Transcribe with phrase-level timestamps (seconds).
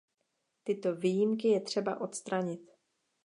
[0.63, 2.71] Tyto výjimky je třeba odstranit.